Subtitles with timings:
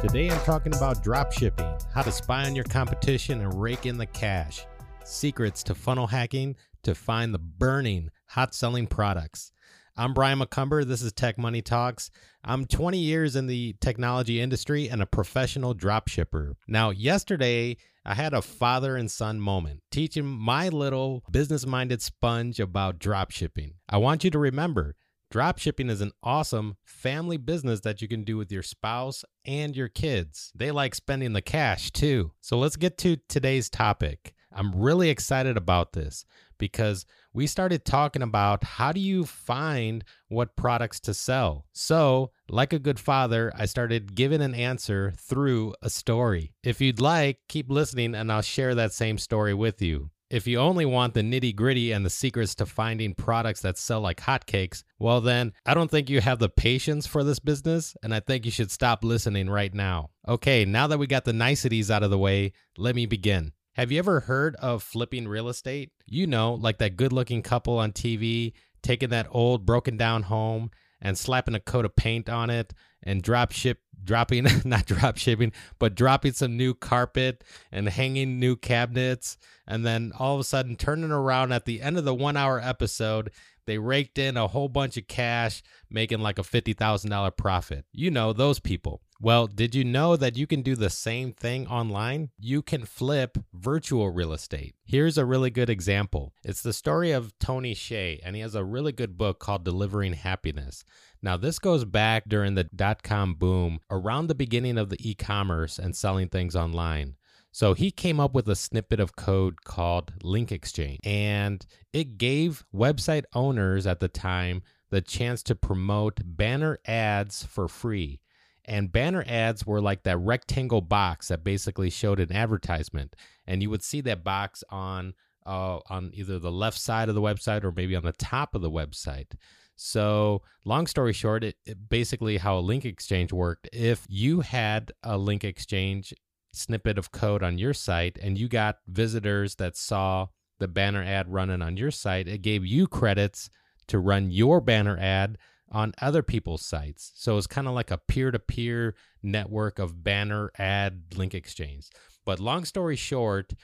[0.00, 3.98] Today I'm talking about drop shipping, how to spy on your competition and rake in
[3.98, 4.64] the cash,
[5.02, 6.54] secrets to funnel hacking
[6.84, 9.50] to find the burning, hot selling products.
[9.96, 10.86] I'm Brian McCumber.
[10.86, 12.12] This is Tech Money Talks.
[12.44, 16.54] I'm 20 years in the technology industry and a professional drop shipper.
[16.68, 22.60] Now, yesterday, I had a father and son moment teaching my little business minded sponge
[22.60, 23.74] about drop shipping.
[23.88, 24.94] I want you to remember
[25.32, 29.88] Dropshipping is an awesome family business that you can do with your spouse and your
[29.88, 30.50] kids.
[30.54, 32.32] They like spending the cash too.
[32.40, 34.34] So let's get to today's topic.
[34.50, 36.24] I'm really excited about this
[36.56, 41.66] because we started talking about how do you find what products to sell.
[41.72, 46.54] So, like a good father, I started giving an answer through a story.
[46.64, 50.10] If you'd like, keep listening and I'll share that same story with you.
[50.30, 54.02] If you only want the nitty gritty and the secrets to finding products that sell
[54.02, 58.14] like hotcakes, well, then I don't think you have the patience for this business, and
[58.14, 60.10] I think you should stop listening right now.
[60.28, 63.52] Okay, now that we got the niceties out of the way, let me begin.
[63.76, 65.92] Have you ever heard of flipping real estate?
[66.04, 70.70] You know, like that good looking couple on TV taking that old broken down home
[71.00, 75.52] and slapping a coat of paint on it and drop ship dropping not drop shipping
[75.78, 80.76] but dropping some new carpet and hanging new cabinets and then all of a sudden
[80.76, 83.30] turning around at the end of the 1 hour episode
[83.68, 87.84] they raked in a whole bunch of cash making like a $50,000 profit.
[87.92, 89.02] You know those people.
[89.20, 92.30] Well, did you know that you can do the same thing online?
[92.38, 94.74] You can flip virtual real estate.
[94.86, 96.32] Here's a really good example.
[96.42, 100.14] It's the story of Tony Hsieh, and he has a really good book called Delivering
[100.14, 100.82] Happiness.
[101.20, 105.14] Now, this goes back during the dot com boom around the beginning of the e
[105.14, 107.16] commerce and selling things online.
[107.50, 112.64] So he came up with a snippet of code called Link Exchange, and it gave
[112.74, 118.20] website owners at the time the chance to promote banner ads for free.
[118.64, 123.70] And banner ads were like that rectangle box that basically showed an advertisement, and you
[123.70, 125.14] would see that box on
[125.46, 128.60] uh, on either the left side of the website or maybe on the top of
[128.60, 129.32] the website.
[129.80, 133.68] So, long story short, it, it, basically how a link exchange worked.
[133.72, 136.12] If you had a link exchange
[136.52, 140.26] snippet of code on your site and you got visitors that saw
[140.58, 143.50] the banner ad running on your site, it gave you credits
[143.86, 145.38] to run your banner ad
[145.70, 147.12] on other people's sites.
[147.14, 151.86] So it's kind of like a peer to peer network of banner ad link exchange.
[152.24, 153.54] But long story short,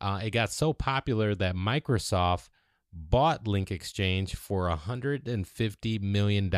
[0.00, 2.48] uh, it got so popular that Microsoft
[2.94, 6.50] bought Link Exchange for $150 million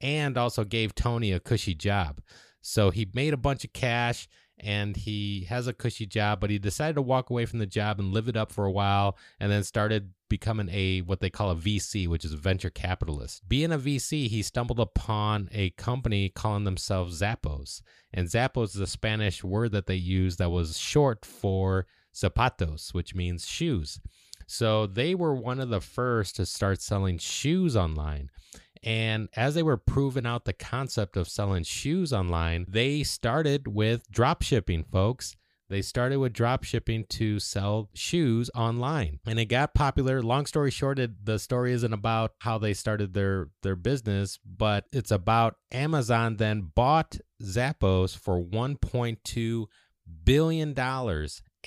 [0.00, 2.20] and also gave Tony a cushy job.
[2.60, 4.28] So he made a bunch of cash
[4.60, 8.00] and he has a cushy job, but he decided to walk away from the job
[8.00, 11.50] and live it up for a while and then started becoming a what they call
[11.50, 13.48] a VC, which is a venture capitalist.
[13.48, 17.82] Being a VC, he stumbled upon a company calling themselves Zappos.
[18.12, 23.14] And Zappos is a Spanish word that they use that was short for zapatos, which
[23.14, 24.00] means shoes.
[24.48, 28.30] So they were one of the first to start selling shoes online.
[28.82, 34.10] And as they were proving out the concept of selling shoes online, they started with
[34.10, 35.36] drop shipping, folks.
[35.68, 39.20] They started with drop shipping to sell shoes online.
[39.26, 40.22] And it got popular.
[40.22, 44.86] Long story short, it, the story isn't about how they started their, their business, but
[44.92, 49.66] it's about Amazon then bought Zappos for $1.2
[50.24, 50.74] billion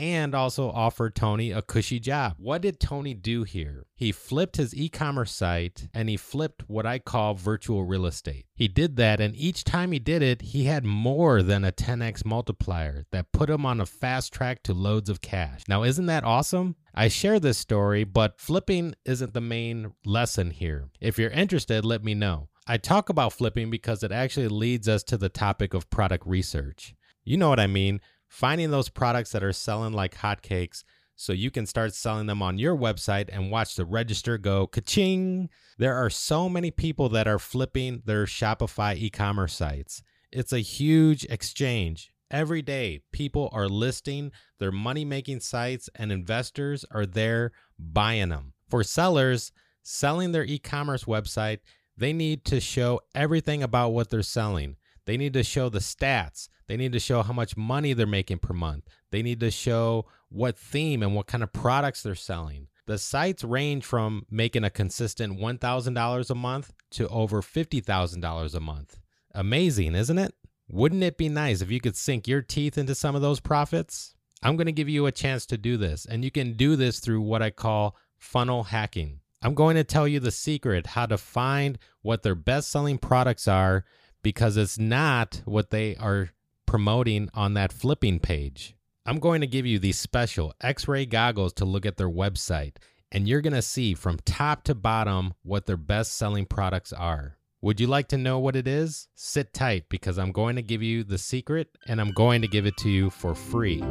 [0.01, 2.33] and also offered Tony a cushy job.
[2.39, 3.85] What did Tony do here?
[3.93, 8.47] He flipped his e commerce site and he flipped what I call virtual real estate.
[8.55, 12.25] He did that, and each time he did it, he had more than a 10x
[12.25, 15.65] multiplier that put him on a fast track to loads of cash.
[15.67, 16.75] Now, isn't that awesome?
[16.95, 20.89] I share this story, but flipping isn't the main lesson here.
[20.99, 22.49] If you're interested, let me know.
[22.65, 26.95] I talk about flipping because it actually leads us to the topic of product research.
[27.23, 28.01] You know what I mean
[28.31, 30.85] finding those products that are selling like hotcakes
[31.17, 35.49] so you can start selling them on your website and watch the register go ka-ching.
[35.77, 40.01] There are so many people that are flipping their Shopify e-commerce sites.
[40.31, 42.13] It's a huge exchange.
[42.31, 48.53] Every day, people are listing their money making sites and investors are there buying them.
[48.69, 49.51] For sellers,
[49.83, 51.59] selling their e commerce website,
[51.97, 54.77] they need to show everything about what they're selling.
[55.11, 56.47] They need to show the stats.
[56.67, 58.87] They need to show how much money they're making per month.
[59.11, 62.69] They need to show what theme and what kind of products they're selling.
[62.87, 68.99] The sites range from making a consistent $1,000 a month to over $50,000 a month.
[69.35, 70.33] Amazing, isn't it?
[70.69, 74.15] Wouldn't it be nice if you could sink your teeth into some of those profits?
[74.41, 77.01] I'm going to give you a chance to do this, and you can do this
[77.01, 79.19] through what I call funnel hacking.
[79.41, 83.45] I'm going to tell you the secret how to find what their best selling products
[83.45, 83.83] are
[84.23, 86.29] because it's not what they are
[86.65, 88.75] promoting on that flipping page.
[89.05, 92.77] I'm going to give you these special x ray goggles to look at their website,
[93.11, 97.37] and you're going to see from top to bottom what their best selling products are.
[97.61, 99.07] Would you like to know what it is?
[99.15, 102.65] Sit tight because I'm going to give you the secret and I'm going to give
[102.65, 103.83] it to you for free.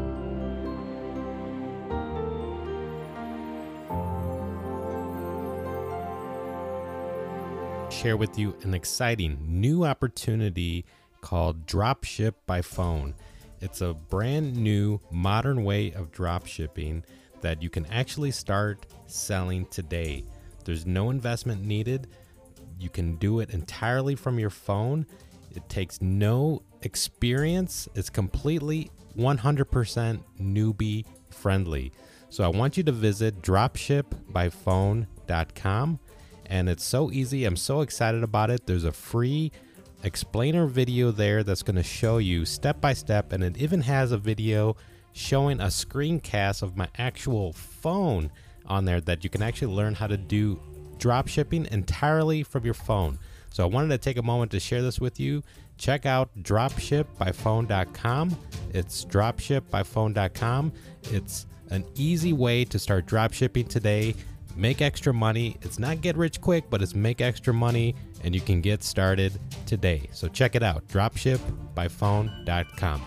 [7.91, 10.87] Share with you an exciting new opportunity
[11.21, 13.15] called Dropship by Phone.
[13.61, 17.03] It's a brand new, modern way of drop shipping
[17.41, 20.23] that you can actually start selling today.
[20.65, 22.07] There's no investment needed.
[22.79, 25.05] You can do it entirely from your phone.
[25.51, 27.89] It takes no experience.
[27.95, 31.91] It's completely 100% newbie friendly.
[32.31, 35.99] So I want you to visit dropshipbyphone.com
[36.51, 37.47] and it's so easy.
[37.47, 38.67] I'm so excited about it.
[38.67, 39.53] There's a free
[40.03, 44.13] explainer video there that's going to show you step by step, and it even has
[44.13, 44.77] a video
[45.13, 48.31] showing a screencast of my actual phone
[48.67, 50.61] on there that you can actually learn how to do
[50.99, 53.19] drop shipping entirely from your phone.
[53.51, 55.43] So I wanted to take a moment to share this with you.
[55.79, 58.37] Check out dropshipbyphone.com.
[58.75, 60.73] It's dropshipbyphone.com.
[61.05, 64.15] It's an easy way to start drop shipping today.
[64.57, 65.57] Make extra money.
[65.63, 69.39] It's not get rich quick, but it's make extra money and you can get started
[69.67, 70.09] today.
[70.13, 73.03] So check it out dropshipbyphone.com.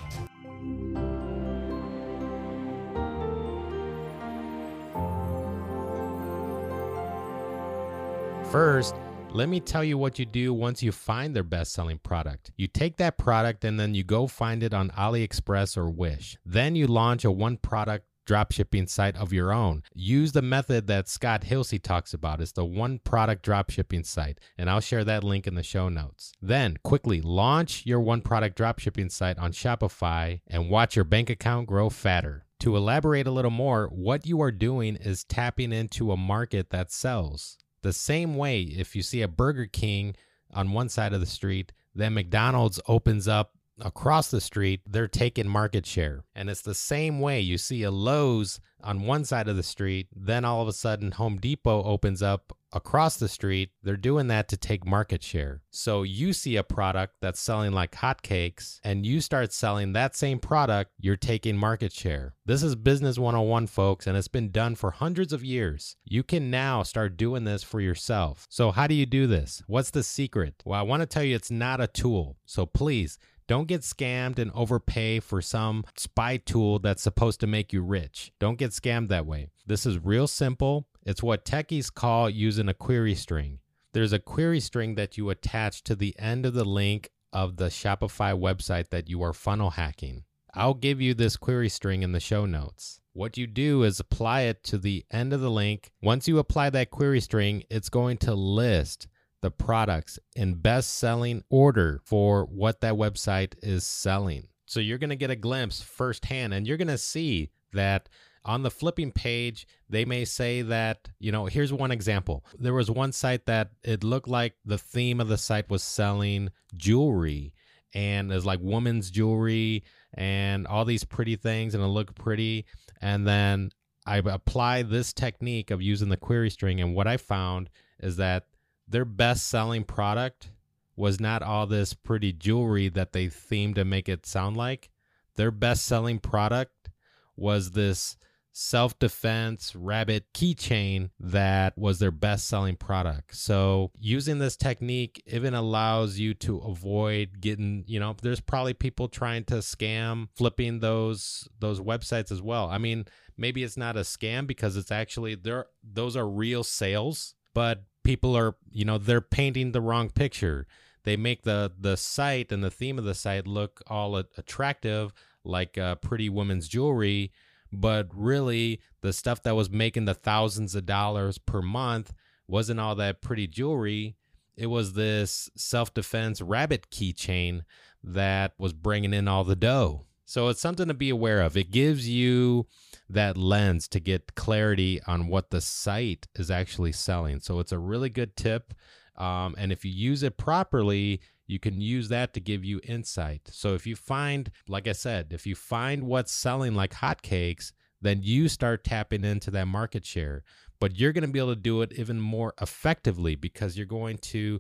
[8.52, 8.96] First,
[9.32, 12.52] let me tell you what you do once you find their best selling product.
[12.56, 16.38] You take that product and then you go find it on AliExpress or Wish.
[16.46, 19.84] Then you launch a one product dropshipping site of your own.
[19.94, 22.42] Use the method that Scott Hilse talks about.
[22.42, 26.34] It's the one product dropshipping site, and I'll share that link in the show notes.
[26.42, 31.68] Then quickly launch your one product dropshipping site on Shopify and watch your bank account
[31.68, 32.46] grow fatter.
[32.62, 36.92] To elaborate a little more, what you are doing is tapping into a market that
[36.92, 37.58] sells.
[37.82, 40.16] The same way, if you see a Burger King
[40.54, 45.48] on one side of the street, then McDonald's opens up across the street, they're taking
[45.48, 46.24] market share.
[46.36, 50.08] And it's the same way you see a Lowe's on one side of the street,
[50.16, 53.70] then all of a sudden Home Depot opens up across the street.
[53.84, 55.62] They're doing that to take market share.
[55.70, 60.40] So you see a product that's selling like hotcakes and you start selling that same
[60.40, 62.34] product, you're taking market share.
[62.46, 65.96] This is Business 101, folks, and it's been done for hundreds of years.
[66.04, 68.48] You can now start doing this for yourself.
[68.50, 69.64] So, how do you do this?
[69.68, 70.56] What's the secret?
[70.66, 72.38] Well, I want to tell you it's not a tool.
[72.46, 73.18] So, please,
[73.48, 78.32] don't get scammed and overpay for some spy tool that's supposed to make you rich.
[78.40, 79.50] Don't get scammed that way.
[79.66, 80.88] This is real simple.
[81.06, 83.60] It's what techies call using a query string.
[83.94, 87.68] There's a query string that you attach to the end of the link of the
[87.68, 90.24] Shopify website that you are funnel hacking.
[90.54, 93.02] I'll give you this query string in the show notes.
[93.14, 95.92] What you do is apply it to the end of the link.
[96.02, 99.08] Once you apply that query string, it's going to list
[99.44, 104.48] the products in best selling order for what that website is selling.
[104.66, 108.08] So you're going to get a glimpse firsthand and you're going to see that
[108.46, 112.46] on the flipping page, they may say that, you know, here's one example.
[112.58, 116.50] There was one site that it looked like the theme of the site was selling
[116.78, 117.54] jewelry
[117.94, 119.84] and it's like women's jewelry
[120.14, 122.66] and all these pretty things and it looked pretty.
[123.02, 123.72] And then
[124.06, 126.80] I apply this technique of using the query string.
[126.80, 127.70] And what I found
[128.00, 128.46] is that
[128.88, 130.50] their best selling product
[130.96, 134.92] was not all this pretty jewelry that they themed to make it sound like.
[135.36, 136.90] Their best selling product
[137.36, 138.18] was this
[138.54, 143.36] self defense rabbit keychain that was their best selling product.
[143.36, 149.08] So, using this technique even allows you to avoid getting, you know, there's probably people
[149.08, 152.70] trying to scam flipping those those websites as well.
[152.70, 153.06] I mean,
[153.38, 158.36] maybe it's not a scam because it's actually there those are real sales, but people
[158.36, 160.68] are you know they're painting the wrong picture.
[161.04, 165.78] They make the the site and the theme of the site look all attractive like
[165.78, 167.34] uh, pretty woman's jewelry
[167.74, 172.14] but really the stuff that was making the thousands of dollars per month
[172.48, 174.16] wasn't all that pretty jewelry.
[174.56, 177.64] It was this self-defense rabbit keychain
[178.04, 181.72] that was bringing in all the dough so it's something to be aware of it
[181.72, 182.68] gives you
[183.10, 187.40] that lens to get clarity on what the site is actually selling.
[187.40, 188.74] So it's a really good tip.
[189.18, 193.42] Um, and if you use it properly, you can use that to give you insight.
[193.52, 198.22] So if you find, like I said, if you find what's selling like hotcakes, then
[198.24, 200.44] you start tapping into that market share.
[200.80, 204.18] But you're going to be able to do it even more effectively because you're going
[204.20, 204.60] to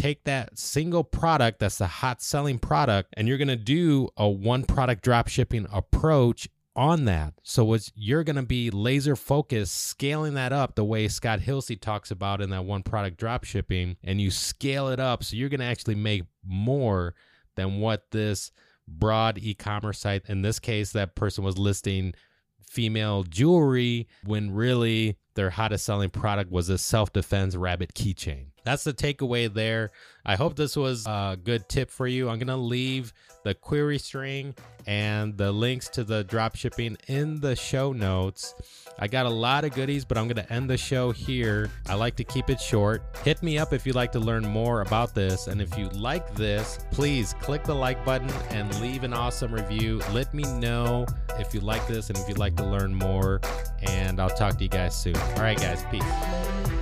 [0.00, 4.28] take that single product that's the hot selling product and you're going to do a
[4.28, 7.34] one product drop shipping approach on that.
[7.42, 11.78] So it's you're going to be laser focused scaling that up the way Scott Hilse
[11.80, 15.50] talks about in that one product drop shipping and you scale it up so you're
[15.50, 17.14] going to actually make more
[17.56, 18.52] than what this
[18.88, 22.14] broad e-commerce site in this case that person was listing
[22.62, 28.92] female jewelry when really their hottest selling product was a self-defense rabbit keychain that's the
[28.92, 29.90] takeaway there.
[30.24, 32.28] I hope this was a good tip for you.
[32.28, 33.12] I'm going to leave
[33.42, 34.54] the query string
[34.86, 38.54] and the links to the drop shipping in the show notes.
[38.98, 41.70] I got a lot of goodies, but I'm going to end the show here.
[41.88, 43.02] I like to keep it short.
[43.24, 45.46] Hit me up if you'd like to learn more about this.
[45.46, 50.02] And if you like this, please click the like button and leave an awesome review.
[50.12, 51.06] Let me know
[51.38, 53.40] if you like this and if you'd like to learn more.
[53.82, 55.16] And I'll talk to you guys soon.
[55.16, 55.82] All right, guys.
[55.90, 56.79] Peace.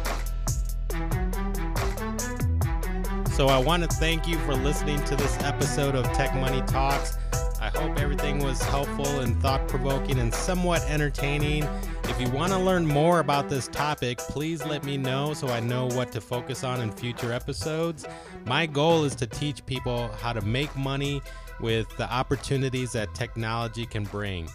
[3.38, 7.18] So I want to thank you for listening to this episode of Tech Money Talks.
[7.60, 11.62] I hope everything was helpful and thought provoking and somewhat entertaining.
[12.02, 15.60] If you want to learn more about this topic, please let me know so I
[15.60, 18.04] know what to focus on in future episodes.
[18.44, 21.22] My goal is to teach people how to make money
[21.60, 24.48] with the opportunities that technology can bring.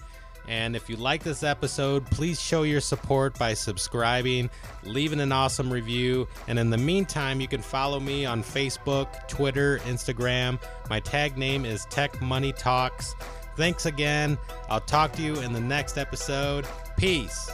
[0.48, 4.50] And if you like this episode, please show your support by subscribing,
[4.84, 6.28] leaving an awesome review.
[6.48, 10.62] And in the meantime, you can follow me on Facebook, Twitter, Instagram.
[10.90, 13.16] My tag name is Tech Money Talks.
[13.56, 14.38] Thanks again.
[14.70, 16.68] I'll talk to you in the next episode.
[16.98, 17.50] Peace.